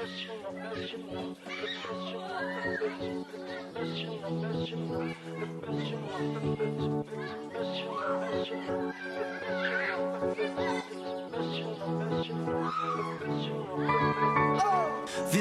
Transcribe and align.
Wir 0.00 0.08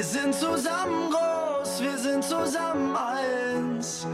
sind 0.04 0.36
zusammen 0.36 1.10
groß, 1.10 1.82
wir 1.82 1.98
sind 1.98 2.22
zusammen 2.24 2.98
eins. 2.98 4.06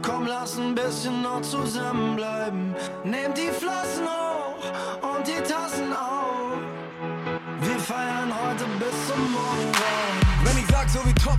Komm, 0.00 0.26
lass 0.26 0.56
ein 0.56 0.74
bisschen 0.74 1.20
noch 1.20 1.42
zusammenbleiben. 1.42 2.74
Nehmt 3.04 3.36
die 3.36 3.50
Flossen 3.50 4.06
hoch 4.06 4.64
und 5.14 5.26
die 5.26 5.42
Tassen 5.42 5.92
auf. 5.92 6.56
Wir 7.60 7.78
feiern 7.78 8.32
heute 8.32 8.64
bis 8.78 9.08
zum 9.08 9.32
Morgen. 9.32 9.69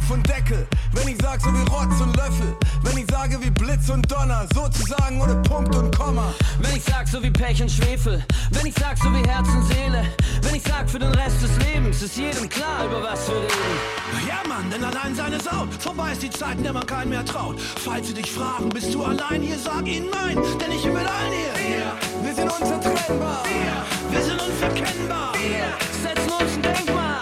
Wenn 0.02 0.08
ich 0.08 0.08
sag 0.08 0.10
so 0.10 0.10
wie 0.10 0.10
Topf 0.10 0.12
und 0.12 0.28
Deckel, 0.28 0.68
wenn 0.94 1.08
ich 1.08 1.18
sag 1.22 1.42
so 1.42 1.54
wie 1.54 1.70
Rotz 1.70 2.02
und 2.02 2.18
Löffel, 2.18 2.56
wenn 2.84 2.98
ich 2.98 3.06
sage 3.10 3.40
wie 3.42 3.50
Blitz 3.52 3.90
und 3.90 4.12
Donner, 4.12 4.48
sozusagen 4.54 5.22
ohne 5.22 5.36
Punkt 5.44 5.76
und 5.76 5.96
Komma. 5.96 6.34
Wenn 6.60 6.76
ich 6.76 6.84
sag 6.84 7.08
so 7.08 7.22
wie 7.24 7.32
Pech 7.32 7.62
und 7.62 7.72
Schwefel, 7.72 8.24
wenn 8.52 8.66
ich 8.66 8.76
sag 8.76 8.98
so 8.98 9.12
wie 9.14 9.28
Herz 9.28 9.48
und 9.50 9.66
Seele, 9.68 10.06
wenn 10.42 10.56
ich 10.56 10.64
sag 10.64 10.90
für 10.90 11.00
den 11.00 11.14
Rest 11.14 11.42
des 11.42 11.52
Lebens, 11.66 12.02
ist 12.02 12.18
jedem 12.18 12.50
klar, 12.50 12.86
über 12.86 13.04
was 13.04 13.28
wir 13.28 13.36
reden. 13.36 14.28
Ja, 14.28 14.48
Mann, 14.48 14.70
denn 14.70 14.84
allein 14.84 15.16
seine 15.16 15.40
Sau. 15.40 15.68
Vorbei 15.80 16.12
ist 16.12 16.24
die 16.24 16.30
Zeit, 16.30 16.58
in 16.58 16.64
der 16.64 16.74
man 16.74 16.86
keinen 16.86 17.10
mehr 17.10 17.26
traut. 17.26 17.60
Falls 17.60 18.08
sie 18.08 18.14
dich 18.14 18.32
fragen, 18.32 18.70
bist 18.70 18.94
du 18.94 19.04
allein 19.04 19.42
hier, 19.42 19.58
sag 19.58 19.88
ihnen 19.88 20.10
nein, 20.12 20.36
denn 20.60 20.72
ich 20.72 20.84
bin 20.84 20.94
mit 20.94 21.06
allen 21.06 21.32
hier. 21.32 21.54
Wir, 21.68 22.26
wir 22.28 22.36
sind 22.36 22.52
unzertrennbar. 22.52 23.44
Wir, 23.46 24.18
wir 24.18 24.26
sind 24.26 24.42
unverkennbar. 24.42 25.34
Wir 25.34 26.10
setzen 26.10 26.32
uns 26.32 26.54
ein 26.56 26.62
Denkmal. 26.62 27.22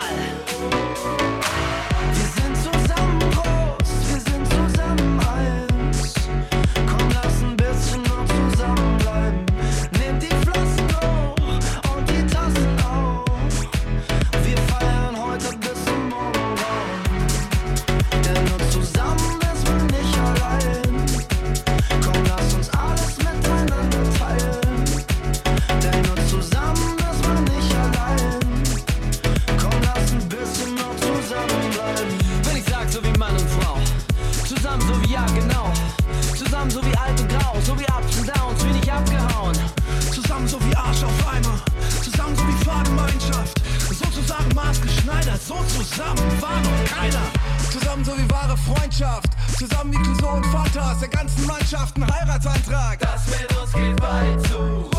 So 45.50 45.56
zusammen 45.64 46.40
war 46.40 46.62
noch 46.62 46.86
keiner. 46.86 47.26
Zusammen 47.72 48.06
so 48.06 48.16
wie 48.16 48.30
wahre 48.30 48.56
Freundschaft, 48.56 49.30
zusammen 49.58 49.92
wie 49.92 49.98
Clouseau 49.98 50.36
und 50.36 50.46
Vater 50.46 50.92
aus 50.92 51.00
der 51.00 51.10
ganzen 51.10 51.44
Mannschaft 51.48 51.98
ein 51.98 52.06
Heiratsantrag. 52.06 53.00
Das 53.00 53.26
mit 53.26 53.58
uns 53.58 53.74
geht 53.74 54.00
weit 54.00 54.48
zurück. 54.48 54.94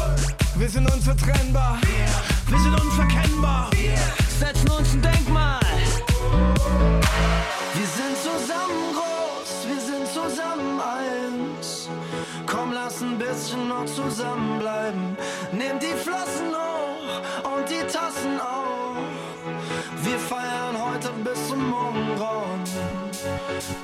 Wir 0.57 0.69
sind 0.69 0.93
unzertrennbar. 0.93 1.79
Wir 2.49 2.59
sind 2.59 2.81
unverkennbar. 2.81 3.71
Setzen 4.41 4.71
uns 4.71 4.93
ein 4.93 5.03
Denkmal. 5.03 5.61
Wir 7.75 7.87
sind 7.87 8.17
zusammen 8.19 8.91
groß, 8.93 9.69
wir 9.69 9.81
sind 9.81 10.07
zusammen 10.09 10.81
eins. 10.81 11.89
Komm, 12.47 12.73
lass 12.73 13.01
ein 13.03 13.17
bisschen 13.19 13.69
noch 13.69 13.85
zusammenbleiben. 13.85 15.17
Nehmt 15.53 15.81
die 15.81 15.95
Flossen 15.95 16.50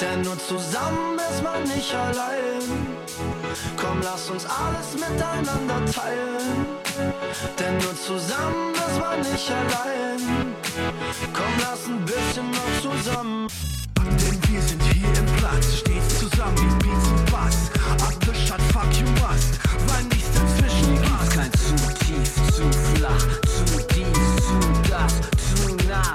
Denn 0.00 0.22
nur 0.22 0.38
zusammen 0.38 1.18
ist 1.30 1.42
man 1.42 1.62
nicht 1.62 1.94
allein. 1.94 2.62
Komm, 3.76 4.00
lass 4.02 4.28
uns 4.30 4.44
alles 4.44 4.94
miteinander 4.94 5.92
teilen. 5.92 6.66
Denn 7.58 7.78
nur 7.78 7.96
zusammen 7.96 8.74
ist 8.74 9.00
man 9.00 9.20
nicht 9.20 9.50
allein. 9.50 10.54
Komm, 11.32 11.52
lass 11.60 11.86
ein 11.86 12.04
bisschen 12.04 12.50
noch 12.50 12.80
zusammen. 12.82 13.48
Denn 14.04 14.38
wir 14.48 14.60
sind 14.62 14.82
hier 14.82 15.08
im 15.18 15.26
Platz, 15.36 15.78
stets 15.78 16.20
zusammen 16.20 16.56
wie 16.58 16.88
Beats 16.88 17.08
und 17.08 17.30
Bass. 17.30 17.70
Abgeschat, 18.06 18.60
fuck 18.72 18.92
you 18.94 19.06
must, 19.22 19.58
weil 19.88 20.04
nichts 20.04 20.30
dazwischen 20.34 20.94
passt. 21.02 21.32
Kein 21.32 21.52
zu 21.52 21.74
tief, 22.04 22.34
zu 22.54 22.62
flach, 22.94 23.26
zu 23.42 23.64
dies, 23.94 24.36
zu 24.46 24.90
das, 24.90 25.14
zu 25.54 25.74
nah, 25.88 26.14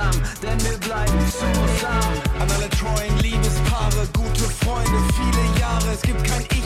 zu 0.00 0.04
lang, 0.04 0.22
denn 0.42 0.60
wir 0.64 0.78
bleiben 0.78 1.18
zusammen. 1.30 2.22
An 2.38 2.50
alle 2.50 2.68
treuen 2.70 3.18
Liebespaare, 3.18 4.08
gute 4.12 4.48
Freunde, 4.64 4.98
viele 5.14 5.60
Jahre. 5.60 5.92
Es 5.92 6.02
gibt 6.02 6.24
kein 6.24 6.59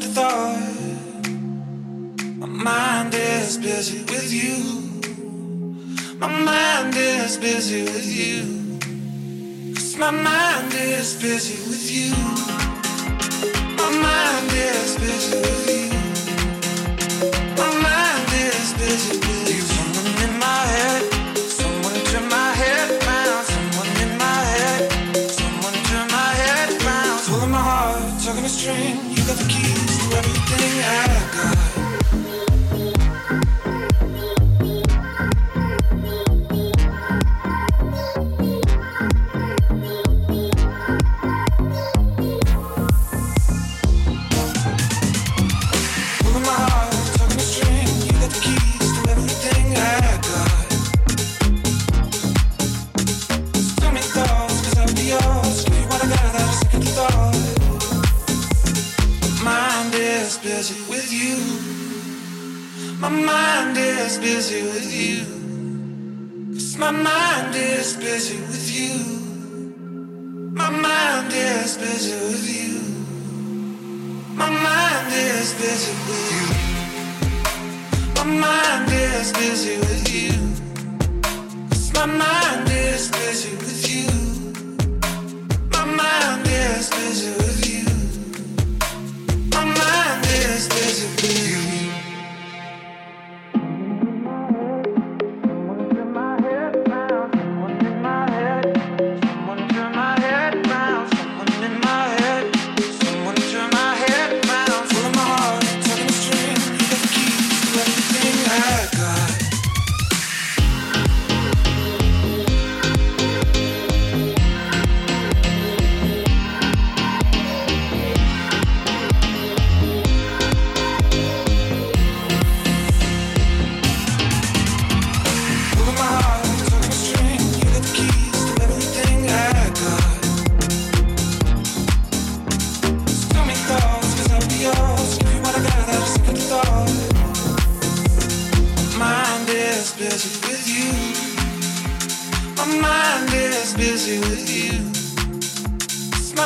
second 0.00 0.14
thought. 0.14 1.38
My 2.36 2.46
mind 2.46 3.14
is 3.14 3.58
busy 3.58 3.98
with 4.00 4.32
you. 4.32 4.56
My 6.18 6.28
mind 6.28 6.94
is 6.96 7.36
busy 7.36 7.82
with 7.82 8.06
you. 8.06 8.68
Cause 9.74 9.96
my 9.96 10.10
mind 10.10 10.72
is 10.74 11.20
busy 11.20 11.56
with 11.68 11.90
you. 11.90 12.12
My 13.76 13.90
mind 14.02 14.52
is 14.52 14.96
busy 14.98 15.36
with 15.36 15.62
you. 15.62 15.67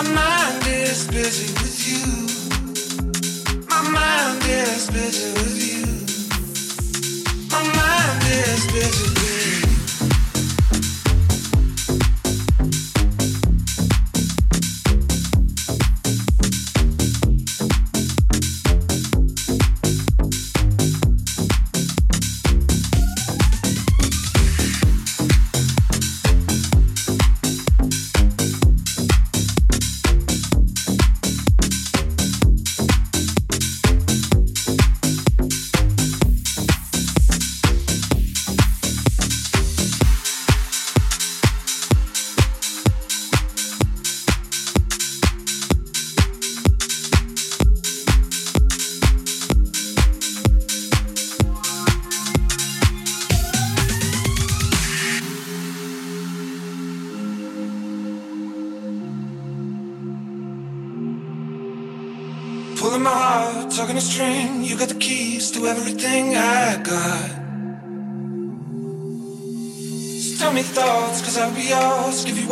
my 0.05 0.11
mind 0.15 0.67
is 0.67 1.07
busy 1.07 1.53
with 1.53 1.87
you. 1.87 2.32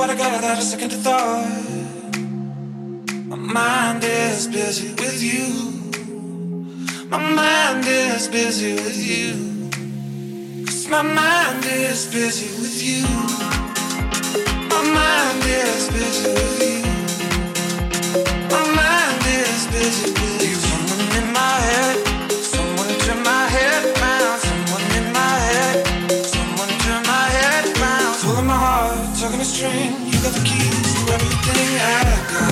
what 0.00 0.08
I 0.08 0.16
got 0.16 0.32
without 0.32 0.56
a 0.56 0.62
second 0.62 0.88
to 0.90 0.96
thought. 0.96 1.44
My 3.26 3.36
mind 3.36 4.02
is 4.02 4.46
busy 4.46 4.88
with 4.94 5.22
you. 5.22 5.48
My 7.10 7.18
mind 7.18 7.84
is 7.86 8.26
busy 8.28 8.72
with 8.72 8.96
you. 8.96 9.28
Cause 10.64 10.88
my 10.88 11.02
mind 11.02 11.66
is 11.66 12.06
busy 12.06 12.48
with 12.62 12.82
you. 12.82 13.04
My 14.72 14.82
mind 14.98 15.44
is 15.44 15.90
busy 15.92 16.28
with 16.32 16.56
you. 16.64 16.80
My 18.54 18.62
mind 18.80 19.22
is 19.26 19.66
busy 19.66 20.10
with 20.18 20.42
you. 20.48 20.54
Someone 20.54 21.16
in 21.18 21.32
my 21.34 21.56
head. 21.68 22.09
I 31.82 32.26
go. 32.30 32.49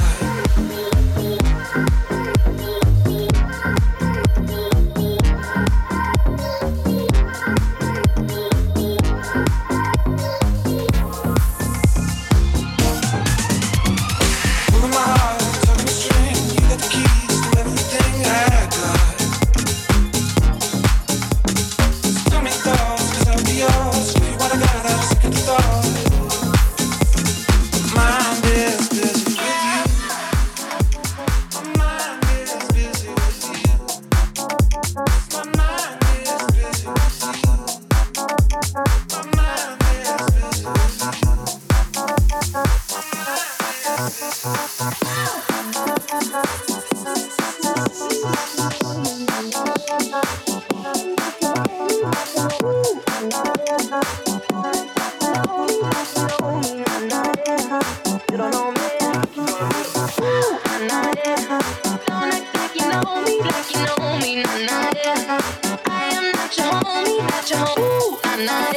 got 67.05 67.50
your 67.50 67.59
home. 67.59 67.78
Ooh, 67.78 68.19
I'm 68.25 68.45
not 68.45 68.75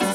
in. 0.00 0.05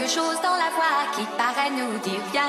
quelque 0.00 0.12
chose 0.12 0.40
dans 0.42 0.56
la 0.56 0.70
voix 0.74 1.12
qui 1.14 1.24
paraît 1.36 1.70
nous 1.70 1.98
dire 1.98 2.22
bien, 2.32 2.42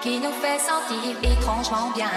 qui 0.00 0.18
nous 0.18 0.32
fait 0.32 0.58
sentir 0.58 1.16
étrangement 1.22 1.90
bien. 1.94 2.08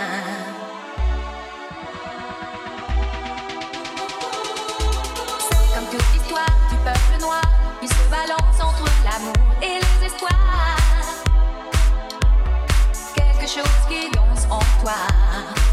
Comme 5.73 5.85
toute 5.91 6.13
l'histoire 6.13 6.45
du 6.69 6.77
peuple 6.77 7.21
noir, 7.21 7.41
il 7.81 7.89
se 7.89 8.09
balance 8.09 8.61
entre 8.61 8.89
l'amour 9.03 9.33
et 9.61 9.79
les 9.79 10.05
espoirs. 10.05 10.31
Quelque 13.15 13.47
chose 13.47 13.87
qui 13.89 14.09
danse 14.11 14.45
en 14.49 14.59
toi. 14.81 15.72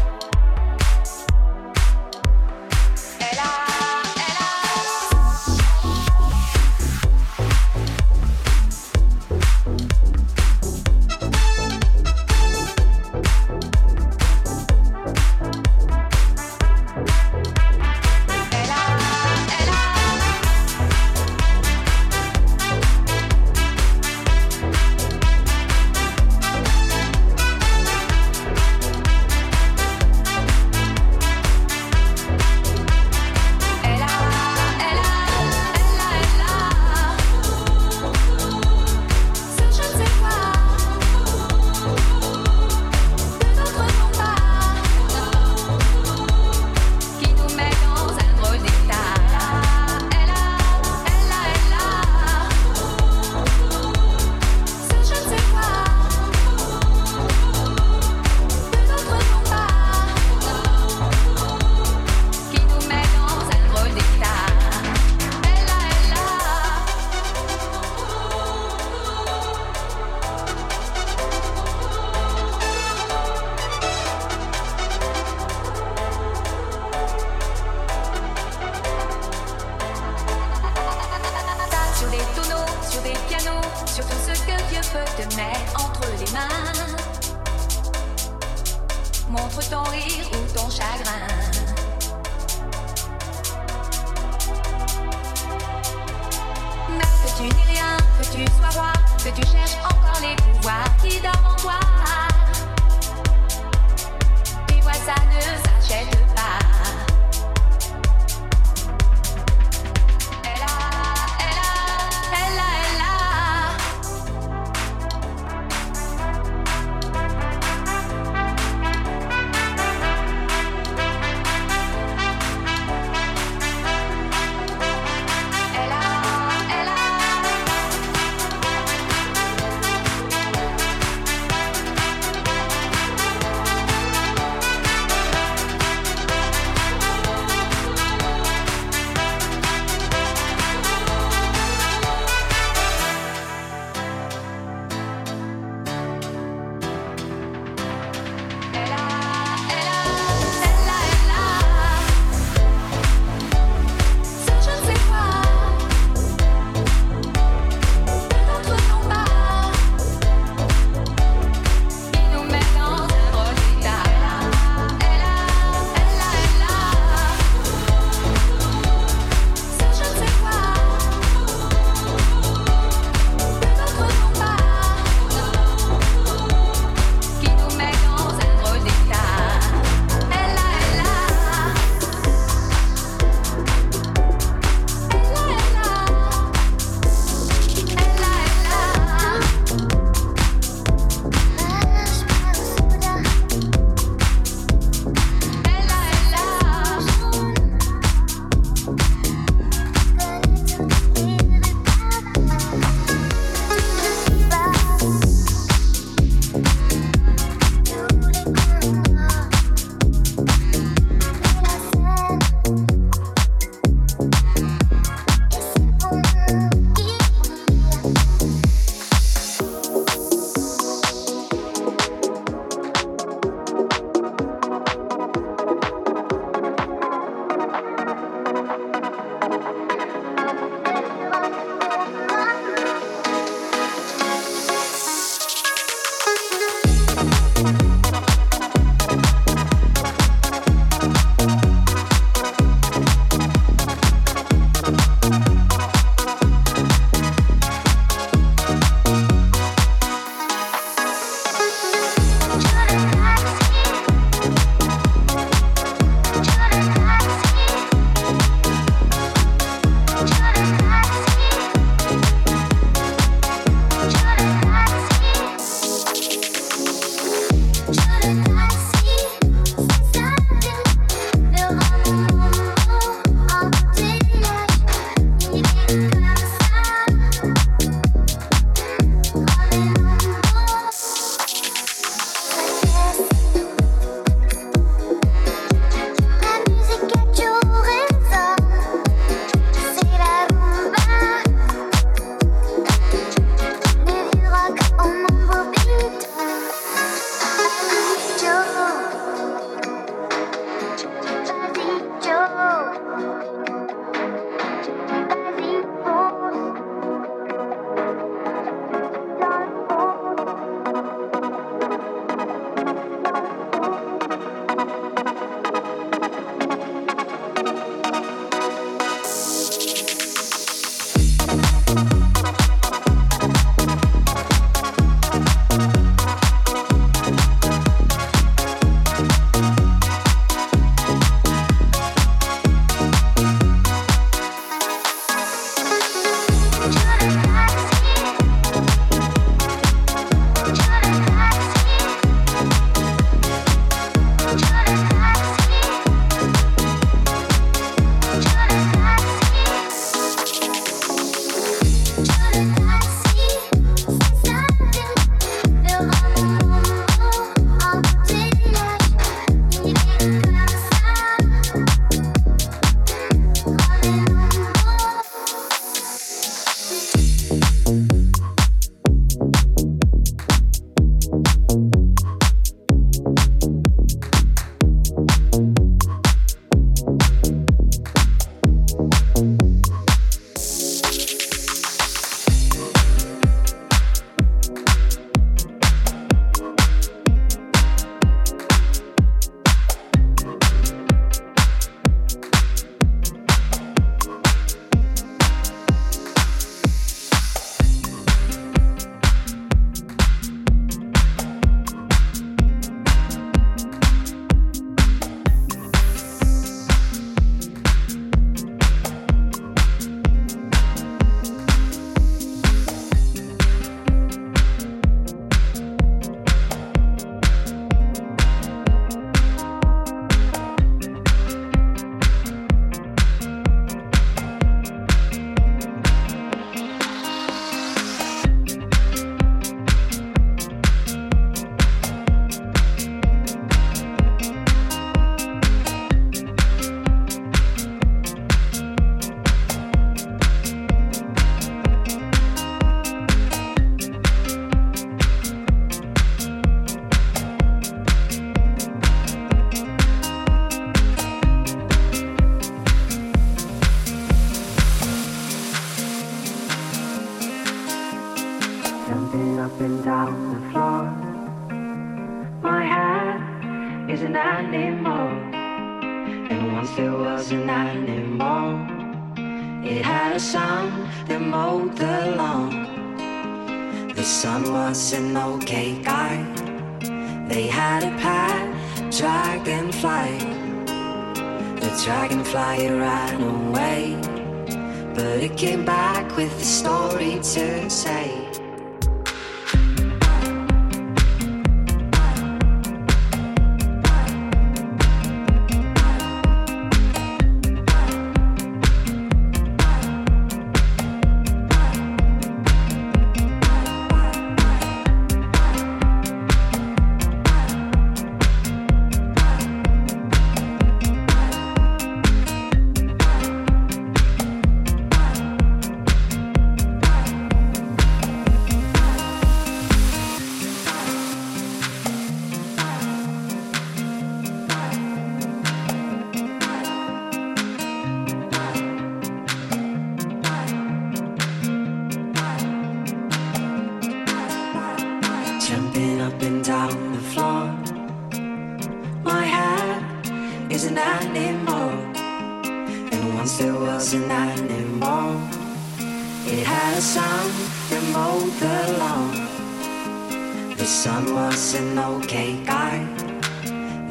Son 551.01 551.33
was 551.33 551.73
an 551.73 551.97
okay 551.97 552.63
guy. 552.63 553.03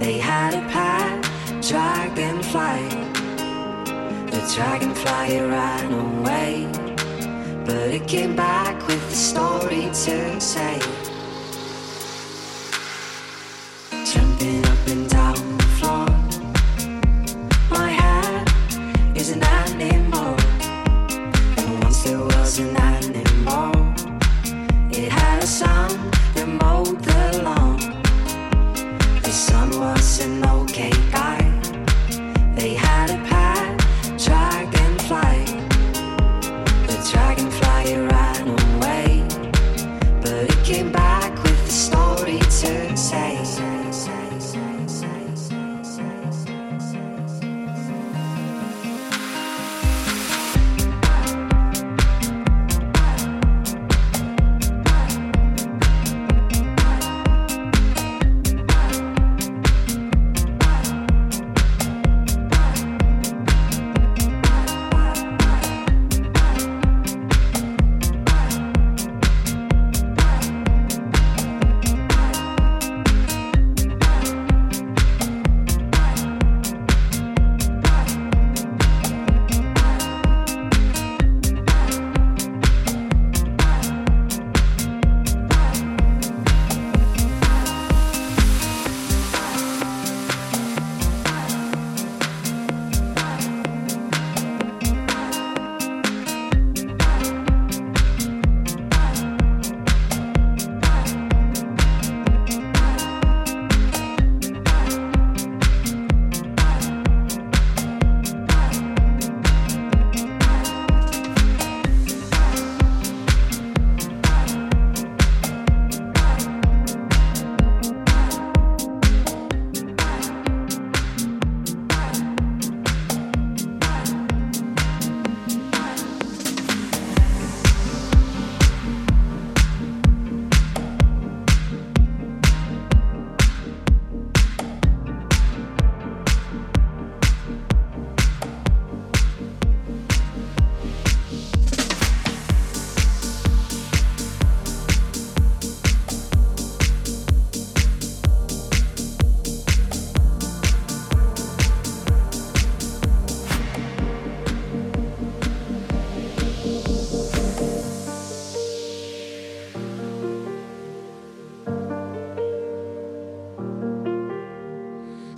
They 0.01 0.19
had 0.19 0.55
a 0.55 0.63
pet 0.67 1.23
dragonfly. 1.63 2.83
The 4.33 4.53
dragonfly 4.53 5.39
ran 5.39 5.93
away, 5.93 6.67
but 7.65 7.95
it 7.95 8.09
came 8.09 8.35
back 8.35 8.85
with 8.89 9.09
a 9.09 9.15
story 9.15 9.83
to 9.83 10.41
say. 10.41 11.00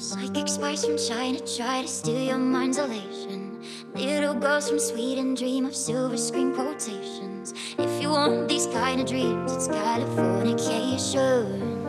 Psychic 0.03 0.49
spies 0.49 0.85
from 0.85 0.99
China 0.99 1.39
try 1.39 1.83
to 1.83 1.87
steal 1.87 2.21
your 2.21 2.37
mind's 2.37 2.77
elation. 2.77 3.63
Little 3.95 4.35
girls 4.35 4.69
from 4.69 4.81
Sweden 4.81 5.37
dream 5.37 5.65
of 5.65 5.77
silver 5.77 6.17
screen 6.17 6.53
quotations. 6.53 7.55
If 7.79 8.03
you 8.03 8.11
want 8.11 8.49
these 8.49 8.67
kind 8.67 9.01
of 9.01 9.07
dreams, 9.07 9.53
it's 9.53 9.69
Californication. 9.69 11.87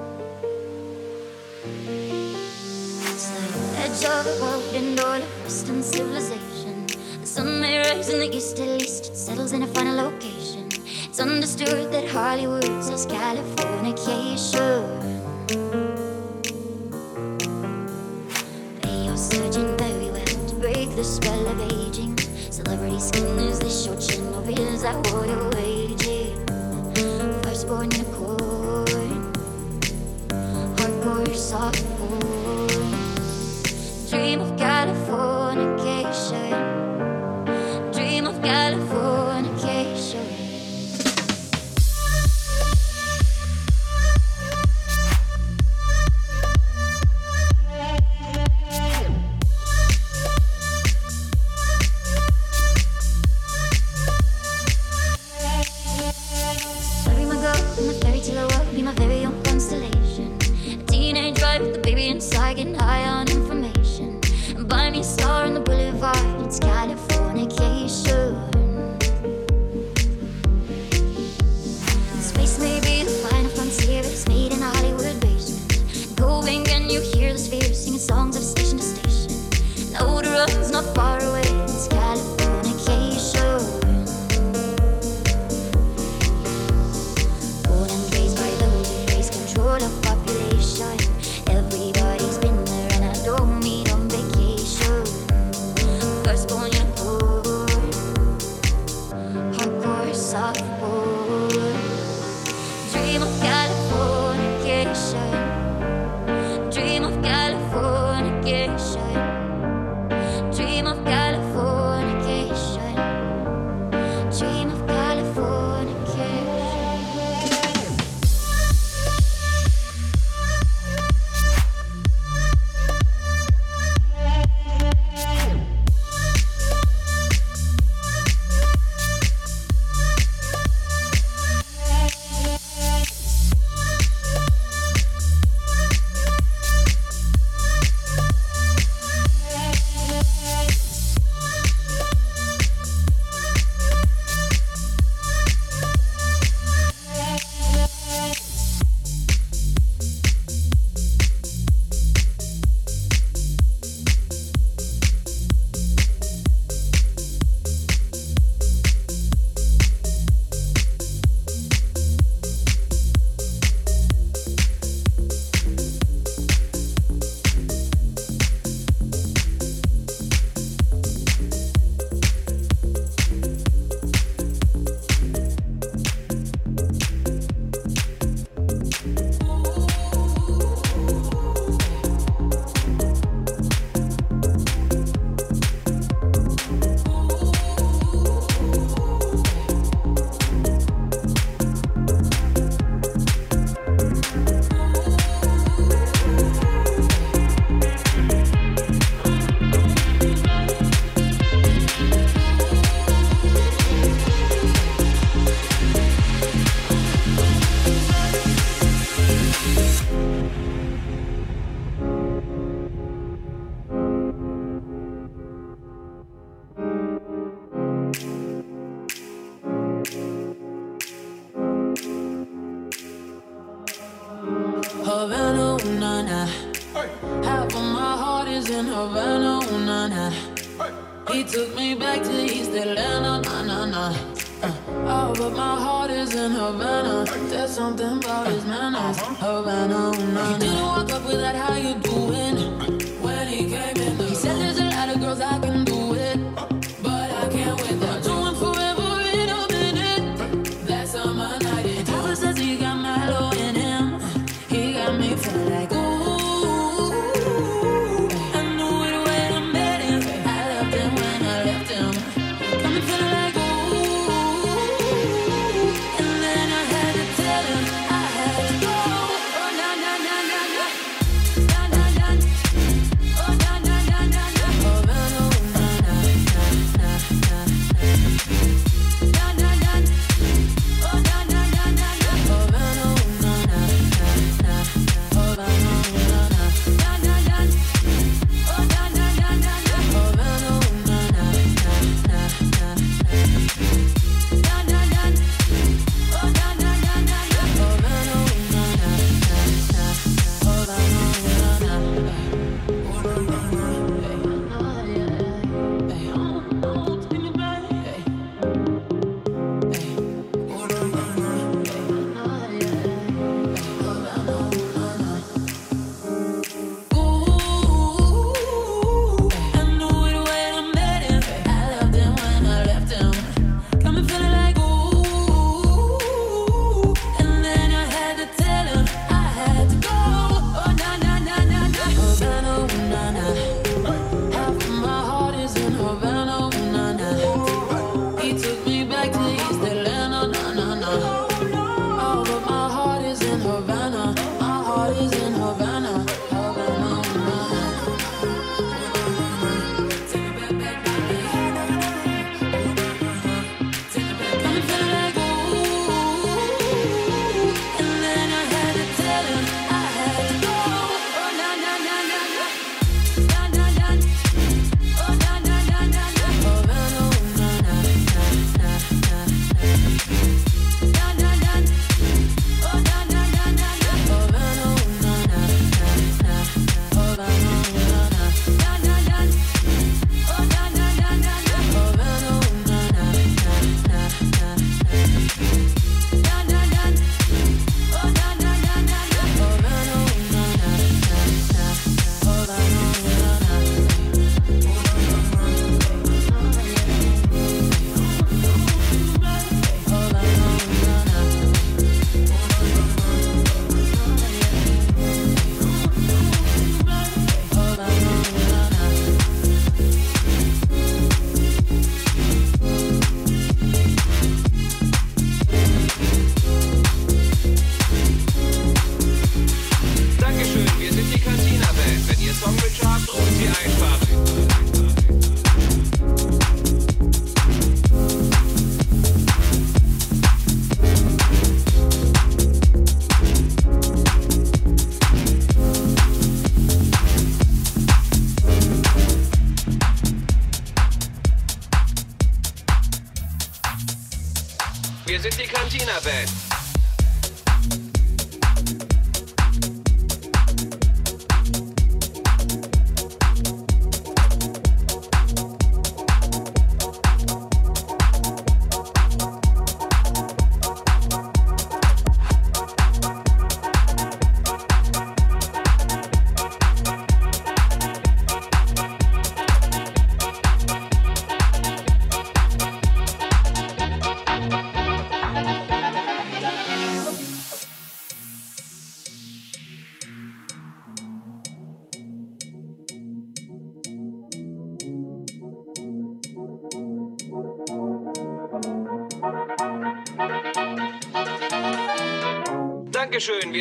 It's 3.01 3.31
the 3.31 3.41
edge 3.81 4.05
of 4.05 4.25
the 4.25 4.37
world 4.39 4.63
and 4.75 4.99
all 4.99 5.15
of 5.15 5.43
Western 5.43 5.81
civilization. 5.81 6.85
The 7.19 7.25
sun 7.25 7.61
may 7.61 7.79
rise 7.79 8.09
in 8.09 8.19
the 8.19 8.31
east, 8.31 8.59
at 8.59 8.79
least 8.79 9.07
it 9.07 9.17
settles 9.17 9.53
in 9.53 9.63
a 9.63 9.67
final 9.67 9.95
location. 9.95 10.69
It's 11.09 11.19
understood 11.19 11.91
that 11.91 12.07
Hollywood 12.09 12.83
says 12.83 13.07
Californication. 13.07 15.02
Spell 21.13 21.47
of 21.47 21.61
aging. 21.71 22.17
Celebrity 22.49 22.99
skin 22.99 23.37
is 23.37 23.59
this 23.59 23.85
short 23.85 23.99
Chernobyl 23.99 24.57
is 24.73 24.81
that 24.81 24.95
war 25.11 25.25
you're 25.27 25.49
waging. 25.51 26.33
Firstborn 27.43 27.93
in 27.93 28.01
a 28.01 28.05
court 28.15 28.32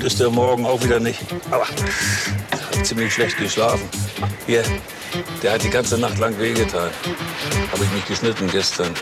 Gut 0.00 0.06
ist 0.06 0.18
der 0.18 0.30
Morgen 0.30 0.64
auch 0.64 0.82
wieder 0.82 0.98
nicht. 0.98 1.20
Aber 1.50 1.66
ziemlich 2.82 3.12
schlecht 3.12 3.36
geschlafen. 3.36 3.86
Hier, 4.46 4.62
der 5.42 5.52
hat 5.52 5.62
die 5.62 5.68
ganze 5.68 5.98
Nacht 5.98 6.18
lang 6.18 6.38
wehgetan. 6.38 6.90
Habe 7.70 7.84
ich 7.84 7.92
mich 7.92 8.06
geschnitten 8.06 8.48
gestern. 8.50 8.94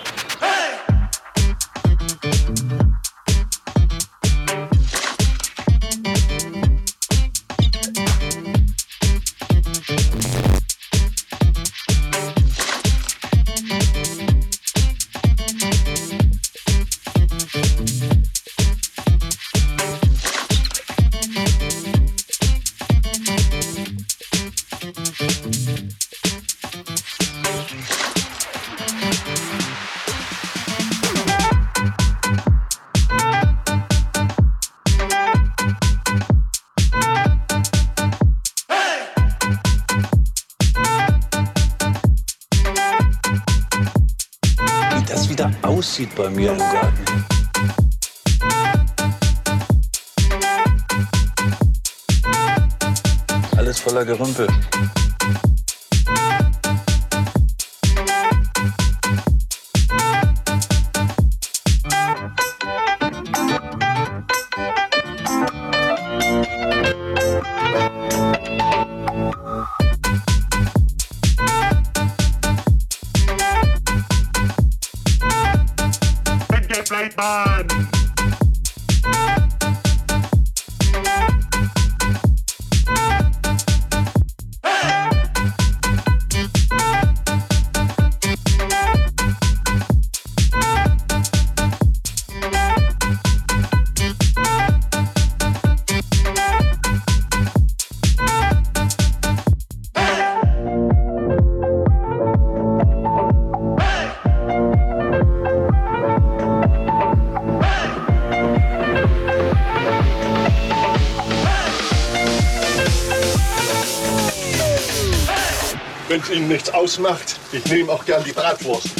Ausmacht, 116.98 117.36
ich 117.52 117.64
nehme 117.66 117.92
auch 117.92 118.04
gern 118.04 118.24
die 118.24 118.32
Bratwurst. 118.32 118.97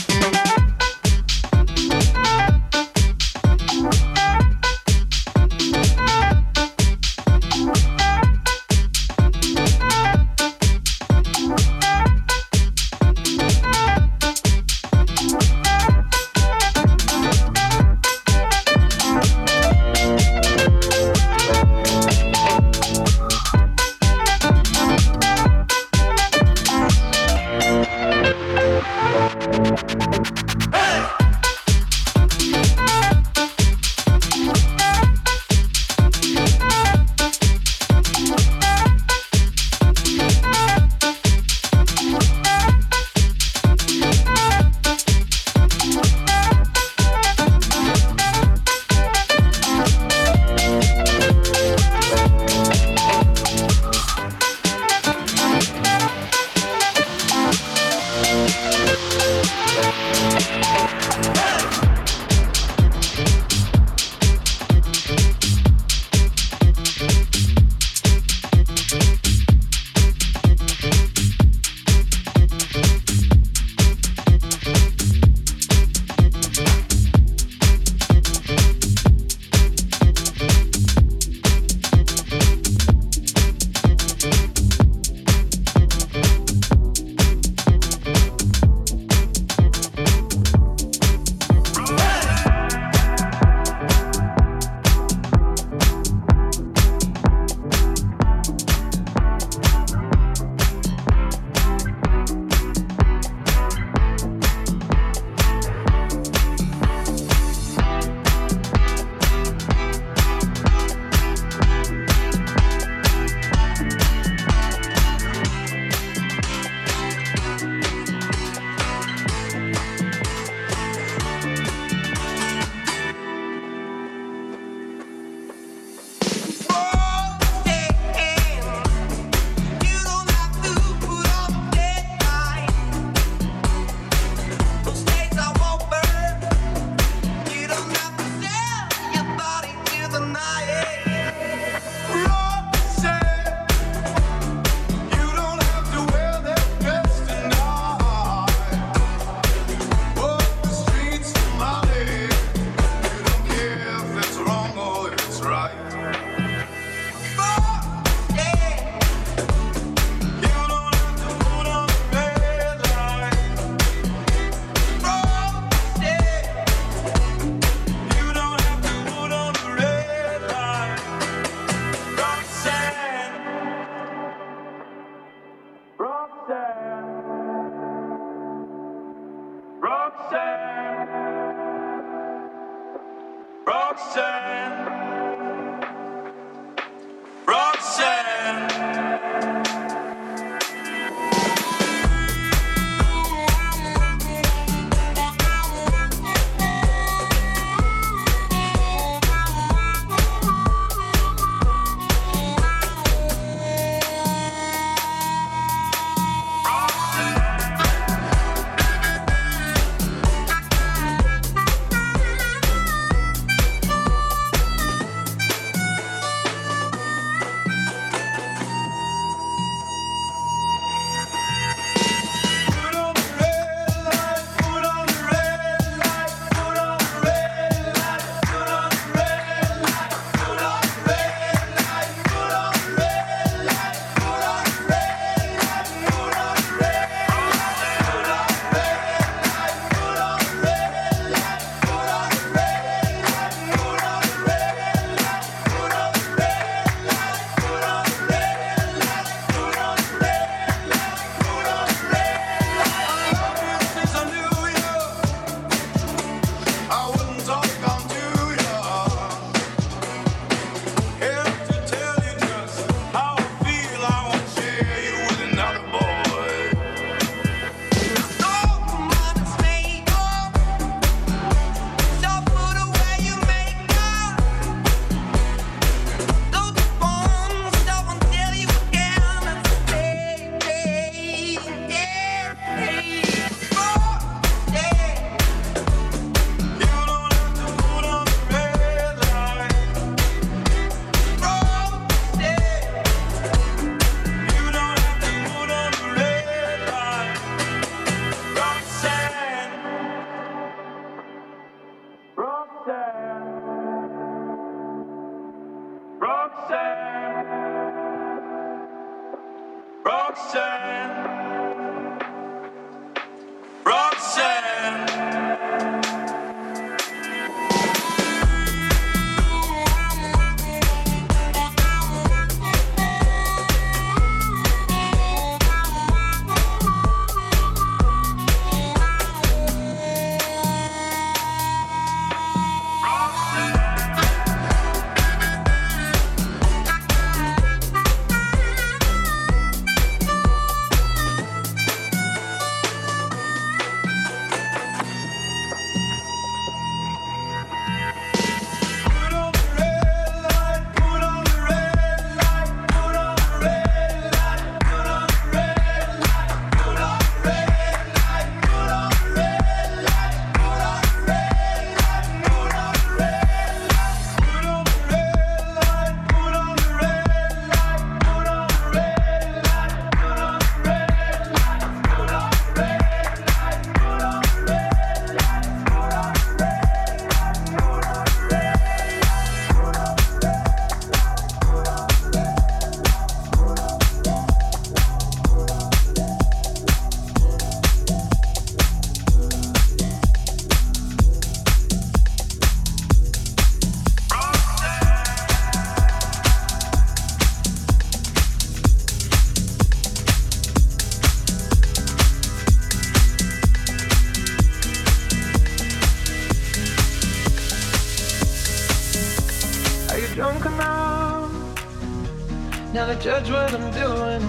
Now 412.98 413.06
to 413.06 413.14
judge 413.20 413.48
what 413.48 413.72
I'm 413.72 413.90
doing? 413.92 414.42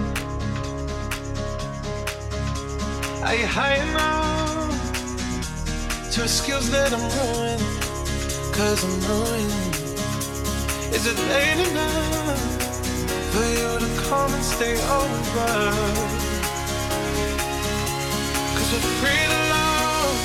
Are 3.22 3.36
you 3.40 3.46
high 3.46 3.76
enough 3.86 4.74
to 6.14 6.22
excuse 6.24 6.68
that 6.70 6.90
I'm 6.96 7.06
ruined? 7.18 7.62
Cause 8.56 8.80
I'm 8.86 8.96
ruined. 9.08 9.74
Is 10.96 11.04
it 11.10 11.18
late 11.32 11.60
enough 11.68 12.40
for 13.32 13.46
you 13.58 13.70
to 13.84 13.90
come 14.08 14.32
and 14.34 14.44
stay 14.54 14.74
over? 14.98 15.50
Cause 18.56 18.70
we're 18.72 18.96
free 19.00 19.24
to 19.32 19.40
love, 19.54 20.16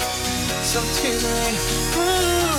so 0.72 0.80
tease 0.98 1.24
me. 1.24 1.46
Ooh. 2.02 2.55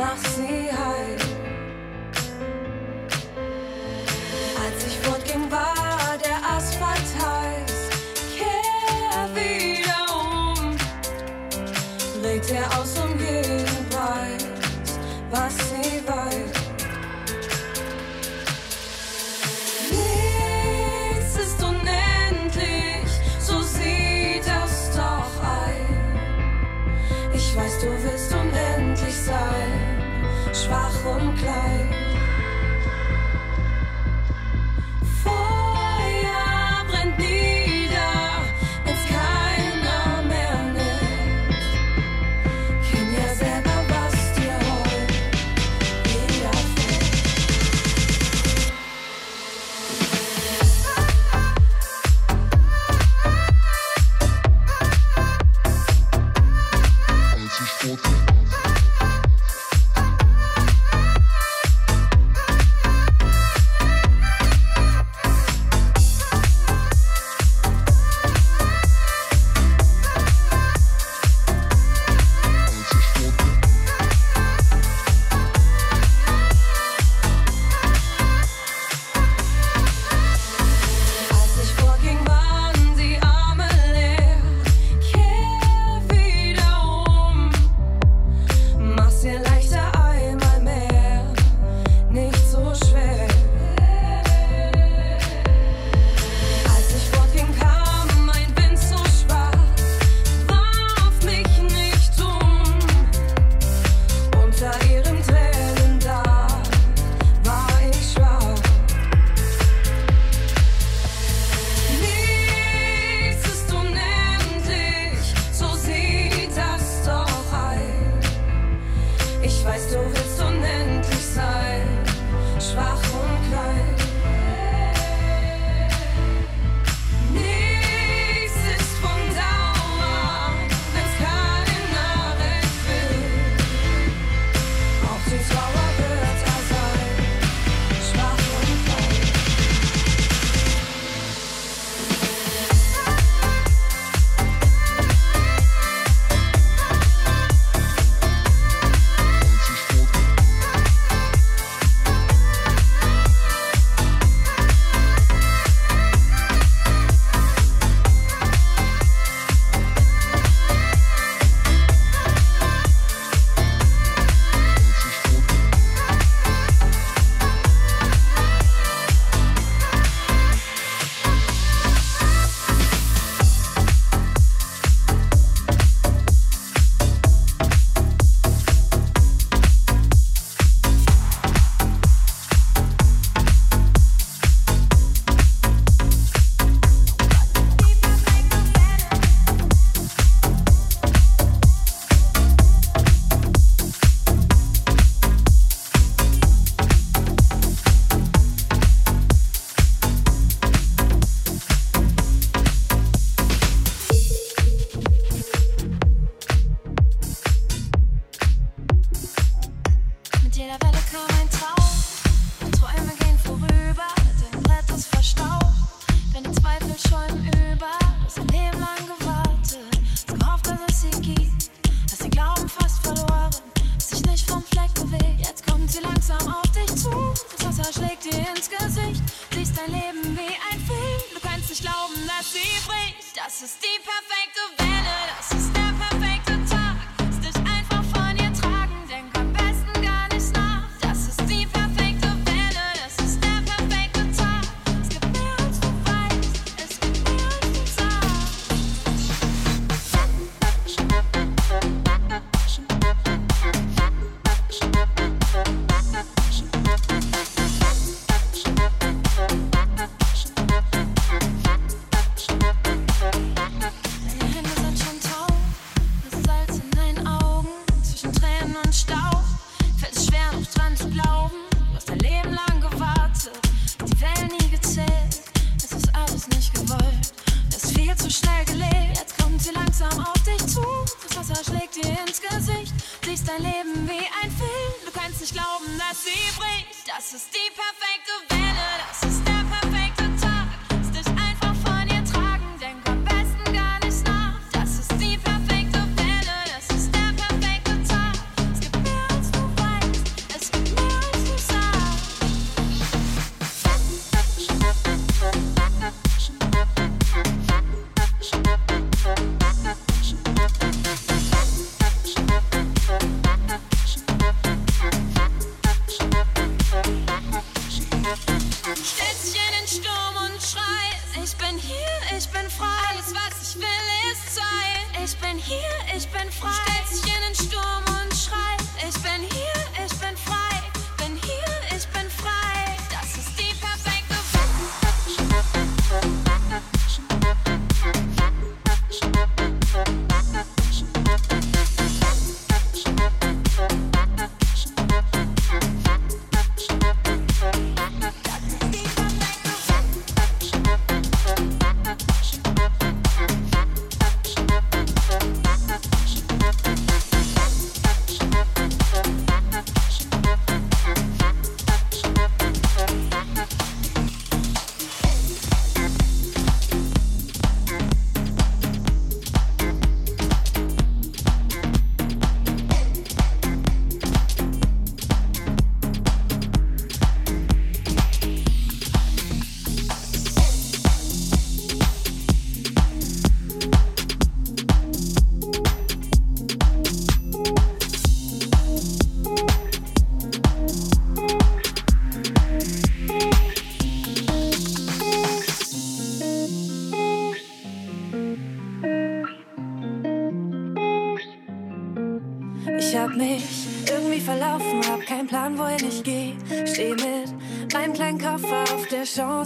Mach 0.00 0.16
sie 0.16 0.59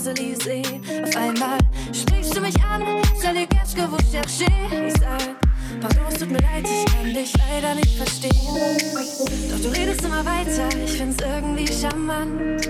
Champs-Élysées. 0.05 0.63
Auf 1.03 1.17
einmal 1.17 1.59
sprichst 1.93 2.37
du 2.37 2.41
mich 2.41 2.63
an, 2.63 2.83
stell 3.19 3.35
dir 3.35 3.47
Cash, 3.47 3.75
wo 3.91 3.97
ich 3.97 4.11
cherche. 4.11 4.45
Ich 4.87 4.93
sag, 5.01 5.37
pardon, 5.81 6.05
es 6.13 6.19
tut 6.19 6.31
mir 6.31 6.41
leid, 6.41 6.65
ich 6.65 6.93
kann 6.93 7.15
dich 7.15 7.33
leider 7.39 7.75
nicht 7.75 7.97
verstehen. 7.97 8.33
Doch 9.51 9.61
du 9.61 9.69
redest 9.69 10.05
immer 10.05 10.25
weiter, 10.25 10.69
ich 10.85 10.93
find's 10.93 11.23
irgendwie 11.23 11.67
charmant. 11.67 12.69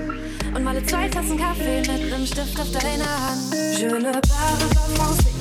Und 0.55 0.63
meine 0.63 0.85
zwei 0.87 1.09
Tassen 1.09 1.37
Kaffee 1.37 1.81
mit 1.81 2.13
einem 2.13 2.27
Stift 2.27 2.61
auf 2.61 2.71
deiner 2.71 3.05
Hand. 3.05 3.55
Je 3.79 3.87
ne 3.87 4.13
parle 4.13 4.67
pas 4.73 4.93
français, 4.95 5.35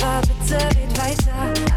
aber 0.00 0.20
bitte 0.20 0.64
red 0.76 0.98
weiter. 0.98 1.71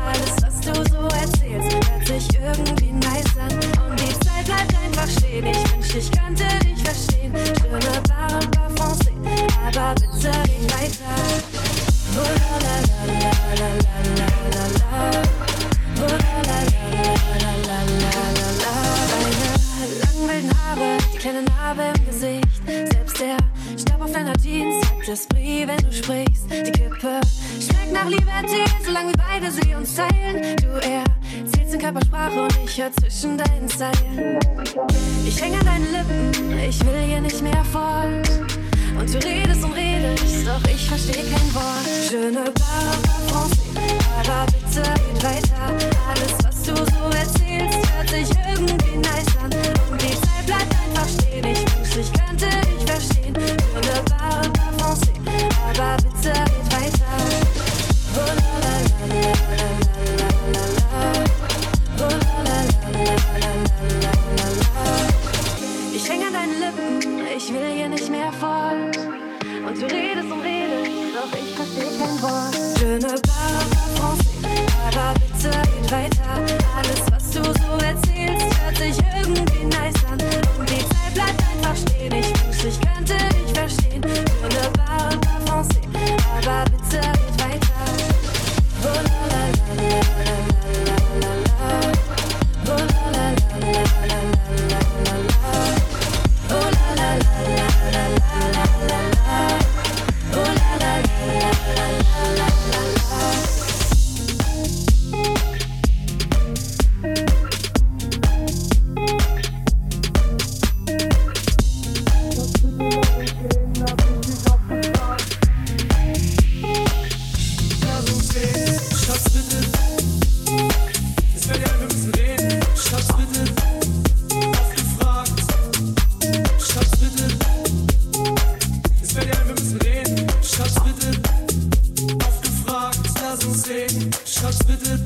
Schatz 134.26 134.60
bitte. 134.66 135.06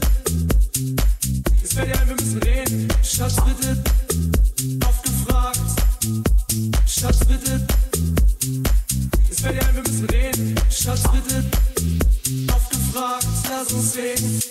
Es 1.64 1.74
fällt 1.74 1.90
dir 1.90 2.00
ein, 2.02 2.08
wir 2.08 2.16
müssen 2.16 2.44
reden. 2.44 2.88
Schatz 3.04 3.36
bitte. 3.46 3.84
Oft. 4.86 5.00
Schatz 6.88 7.20
bitte. 7.20 7.66
Es 9.30 9.40
fällt 9.42 9.62
dir 9.62 9.68
ein, 9.68 9.76
wir 9.76 9.84
müssen 9.84 10.06
reden. 10.06 10.56
Schatz 10.70 11.04
bitte. 11.12 11.44
Oft. 12.54 12.70
Lass 13.50 13.74
uns 13.74 13.96
reden. 13.96 14.49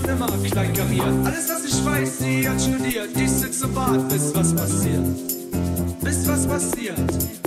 schon 0.00 0.10
immer 0.10 0.26
kleinkariert. 0.26 1.26
Alles, 1.26 1.48
was 1.48 1.64
ich 1.64 1.84
weiß, 1.84 2.18
sie 2.18 2.48
hat 2.48 2.60
studiert. 2.60 3.08
Ich 3.16 3.30
sitze 3.30 3.64
im 3.64 3.74
Bad, 3.74 4.08
bis 4.08 4.34
was 4.34 4.54
passiert. 4.54 5.04
Bis 6.02 6.28
was 6.28 6.46
passiert. 6.46 7.39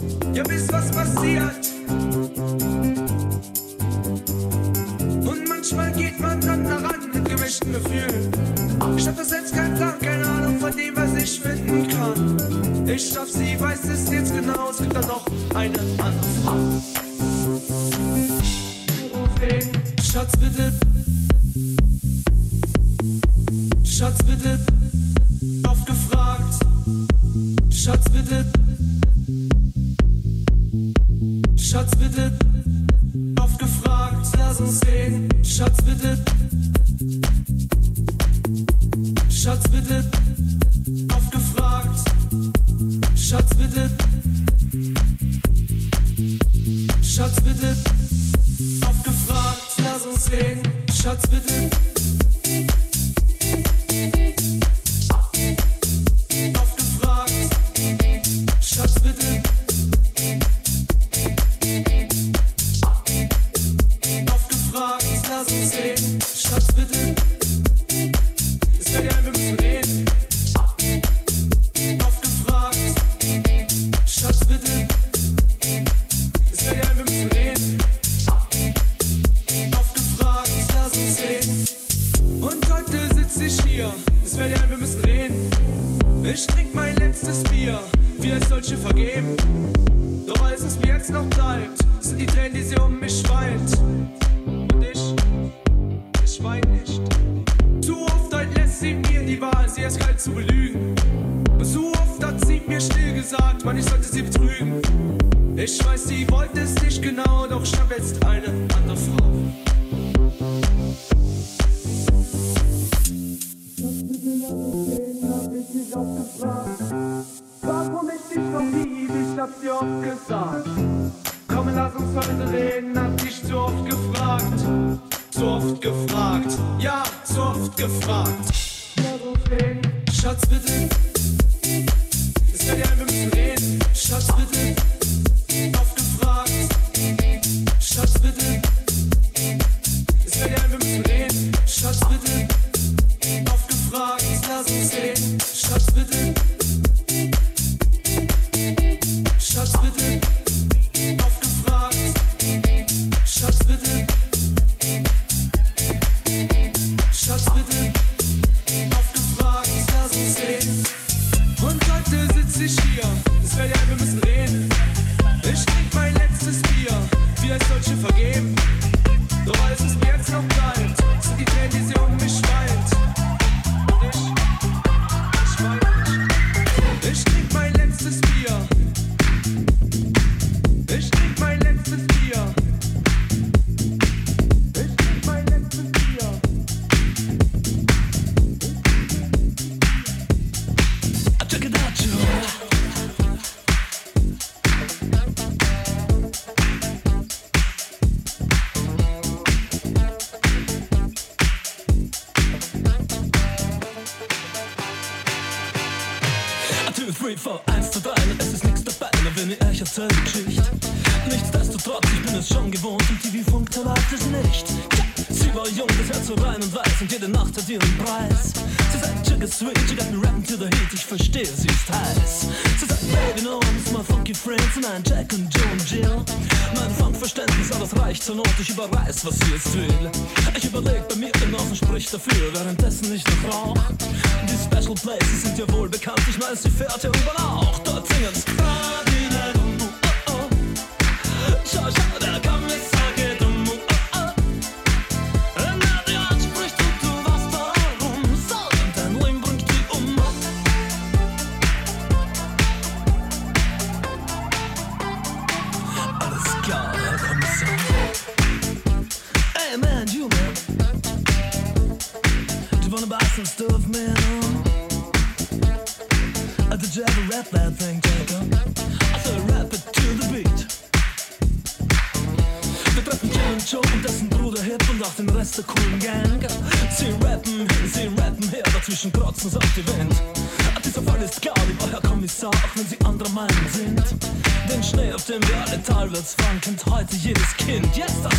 Heute 286.94 287.16
jedes 287.16 287.58
Kind. 287.58 287.98
Jetzt 287.98 288.33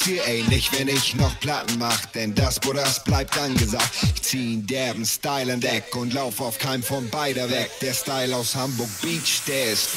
wirklich, 0.00 0.04
du 0.04 0.04
rulst 0.04 0.04
hier 0.04 0.26
ähnlich, 0.26 0.70
wenn 0.78 0.88
ich 0.88 1.14
noch 1.16 1.38
Platten 1.40 1.78
mach? 1.78 2.06
Denn 2.06 2.34
das, 2.34 2.60
wo 2.64 2.72
das 2.72 3.02
bleibt 3.04 3.36
angesagt. 3.38 3.90
Ich 4.14 4.22
zieh 4.22 4.54
einen 4.54 4.66
derben 4.66 5.04
Style 5.04 5.52
an 5.52 5.60
Deck 5.60 5.94
und 5.96 6.12
lauf 6.12 6.40
auf 6.40 6.58
keinem 6.58 6.82
von 6.82 7.08
beider 7.10 7.50
weg. 7.50 7.70
Der 7.80 7.94
Style 7.94 8.34
aus 8.36 8.54
Hamburg 8.54 8.88
Beach, 9.02 9.42
der 9.46 9.72
ist 9.72 9.90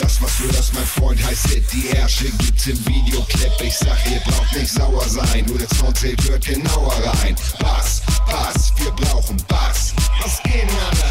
das, 0.00 0.22
was 0.22 0.38
du 0.38 0.46
das, 0.48 0.72
mein 0.72 0.86
Freund, 0.86 1.24
heißt 1.24 1.48
Hit. 1.48 1.64
Die 1.72 1.88
Herrsche 1.88 2.30
gibt's 2.30 2.66
im 2.66 2.86
Videoclip. 2.86 3.52
Ich 3.62 3.76
sag, 3.76 3.98
ihr 4.10 4.20
braucht 4.20 4.54
nicht 4.54 4.70
sauer 4.70 5.08
sein. 5.08 5.44
Nur 5.46 5.58
der 5.58 5.68
Sound 5.74 5.98
zählt, 5.98 6.22
hört 6.28 6.46
genauer 6.46 6.94
rein. 7.22 7.34
Bass, 7.58 8.02
Bass, 8.26 8.72
wir 8.76 8.90
brauchen 8.92 9.36
Bass. 9.48 9.94
Was 10.22 10.42
geht, 10.44 10.68
Alter? 10.90 11.07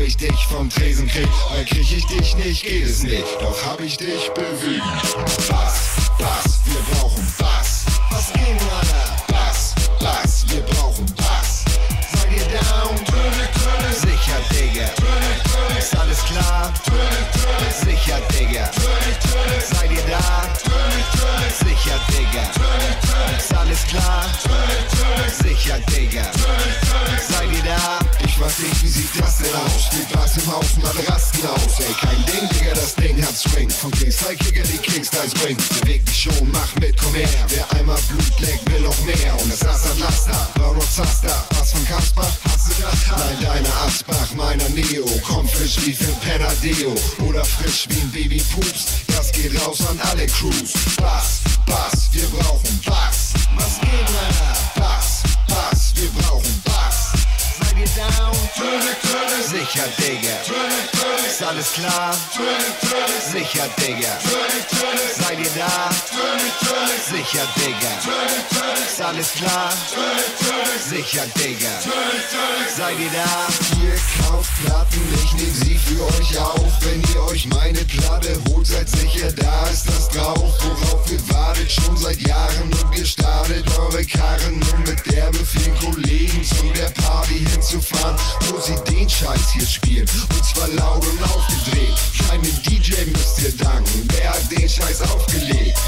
Ob 0.00 0.06
ich 0.06 0.16
dich 0.16 0.46
vom 0.46 0.70
Tresen 0.70 1.06
krieg. 1.06 1.28
Weil 1.50 1.64
krieg 1.64 1.92
ich 1.92 2.06
dich 2.06 2.36
nicht, 2.36 2.62
geht 2.62 2.84
es 2.84 3.02
nicht. 3.02 3.24
Doch 3.40 3.64
hab 3.66 3.80
ich 3.80 3.96
dich 3.96 4.30
bewegt. 4.30 4.82
Bass, 5.48 6.10
Bass, 6.18 6.60
wir 6.64 6.80
brauchen 6.94 7.26
Und 30.50 30.84
alle 30.84 31.08
rasten 31.08 31.46
aus. 31.46 31.78
Ey, 31.78 31.94
kein 32.00 32.24
Ding, 32.26 32.48
Digga, 32.48 32.74
das 32.74 32.94
Ding 32.96 33.24
hat 33.24 33.36
Swing. 33.36 33.70
Von 33.70 33.90
Kingstyle 33.92 34.36
Kicker, 34.36 34.62
die 34.64 34.78
Kingstyle 34.78 35.30
Spring. 35.30 35.56
Beweg 35.80 36.04
dich 36.04 36.22
schon, 36.22 36.50
mach 36.50 36.74
mit, 36.80 36.96
komm 37.00 37.14
her. 37.14 37.28
Wer 37.48 37.70
einmal 37.78 37.98
Blut 38.08 38.40
leckt, 38.40 38.70
will 38.70 38.80
noch 38.80 38.98
mehr. 39.04 39.40
Und 39.40 39.52
das 39.52 39.64
Ass 39.64 39.98
Laster, 39.98 40.48
Brown 40.54 40.74
und 40.74 40.92
Zaster. 40.92 41.44
Was 41.50 41.72
von 41.72 41.86
Kasper? 41.86 42.26
Hast 42.44 42.68
du 42.68 42.82
das? 42.82 42.94
Nein, 43.16 43.40
deiner 43.42 43.76
Asbach, 43.82 44.34
meiner 44.34 44.68
Neo. 44.70 45.06
Komm 45.24 45.48
frisch 45.48 45.76
wie 45.86 45.94
für 45.94 46.12
Penadeo. 46.14 46.94
Oder 47.28 47.44
frisch 47.44 47.86
wie 47.88 48.00
ein 48.00 48.10
Baby 48.10 48.42
Pups. 48.52 48.86
Das 49.06 49.30
geht 49.30 49.54
raus 49.64 49.80
an 49.88 50.00
alle 50.10 50.26
Crews. 50.26 50.72
Bass, 50.96 51.40
Bass, 51.66 52.08
wir 52.12 52.26
brauchen 52.26 52.80
Bass. 52.84 53.34
Was 53.56 53.80
geht, 53.80 53.90
Männer? 53.90 54.56
Bass, 54.74 55.22
Bass, 55.46 55.92
wir 55.94 56.08
brauchen 56.20 56.62
Bass. 56.64 56.69
Ihr 57.80 57.86
down? 57.96 58.36
Sicher, 59.42 59.88
Digga. 59.98 60.36
Ist 61.26 61.42
alles 61.42 61.72
klar? 61.72 62.14
Sicher, 63.32 63.68
Digga. 63.78 64.18
Seid 65.16 65.38
ihr 65.38 65.50
da? 65.56 65.90
Sicher, 67.10 67.46
Digga. 67.56 67.92
Ist 68.86 69.00
alles 69.00 69.32
klar? 69.32 69.72
Sicher, 70.88 71.24
Digga. 71.38 71.70
Seid 72.76 72.98
ihr 72.98 73.10
da? 73.10 73.48
Ihr 73.82 73.96
kauft 74.26 74.50
Platten, 74.62 75.00
ich 75.14 75.32
nehm 75.34 75.54
sie 75.54 75.78
für 75.78 76.04
euch 76.04 76.38
auf. 76.38 76.72
Wenn 76.80 77.02
ihr 77.14 77.22
euch 77.30 77.46
meine 77.46 77.82
Platte 77.84 78.38
holt, 78.48 78.66
seid 78.66 78.88
sicher, 78.88 79.32
da 79.32 79.68
ist 79.68 79.88
das 79.88 80.08
drauf. 80.10 80.52
Worauf 80.60 81.10
ihr 81.10 81.34
wartet, 81.34 81.72
schon 81.72 81.96
seit 81.96 82.20
Jahren 82.20 82.62
und 82.62 82.92
gestartet 82.92 83.64
eure 83.78 84.04
Karren, 84.04 84.62
um 84.74 84.82
mit 84.82 85.06
derbe 85.10 85.38
vielen 85.46 85.78
Kollegen 85.78 86.44
zu 86.44 86.66
der 86.74 86.90
Party 86.90 87.46
hinzufahren, 87.70 88.16
wo 88.48 88.60
sie 88.60 88.74
den 88.92 89.08
Scheiß 89.08 89.52
hier 89.52 89.66
spielen. 89.66 90.08
Und 90.34 90.44
zwar 90.44 90.68
laut 90.68 91.06
und 91.06 91.22
aufgedreht. 91.22 91.94
Keinem 92.28 92.62
DJ 92.64 93.10
müsst 93.10 93.40
ihr 93.42 93.56
danken, 93.56 94.08
wer 94.08 94.30
hat 94.30 94.50
den 94.50 94.68
Scheiß 94.68 95.02
aufgelegt? 95.02 95.78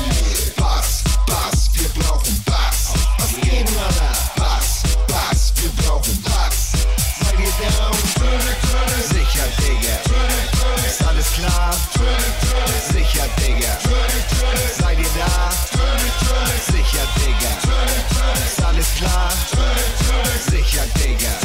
Bass, 0.57 1.03
Bass, 1.27 1.71
wir 1.75 1.89
brauchen 2.01 2.43
Bass. 2.45 2.93
Was 3.19 3.41
geht, 3.41 3.71
Mann? 3.75 3.95
Bass, 4.37 4.83
Bass, 5.09 5.53
wir 5.57 5.71
brauchen 5.83 6.23
Bass. 6.23 6.73
Seid 7.21 7.39
ihr 7.39 7.53
down? 7.61 7.93
Sicher, 9.03 9.49
Digga. 9.59 10.87
Ist 10.87 11.03
alles 11.05 11.33
klar? 11.33 11.75
Sicher, 12.93 13.29
Digga. 13.39 13.79
Seid 14.79 14.99
ihr 14.99 15.11
da? 15.19 15.51
Sicher, 16.67 17.07
Digga. 17.17 17.53
Ist 18.47 18.63
alles 18.63 18.87
klar? 18.95 19.33
Sicher, 20.49 20.87
Digga. 20.97 21.42